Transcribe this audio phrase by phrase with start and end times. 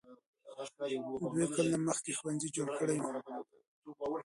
[1.35, 3.13] دوی کلونه مخکې ښوونځي جوړ کړي وو.